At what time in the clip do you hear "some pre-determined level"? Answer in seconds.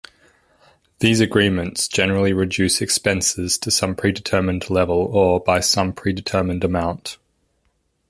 3.69-4.97